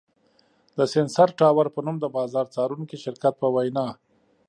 [0.77, 3.87] د سېنسر ټاور په نوم د بازار څارونکي شرکت په وینا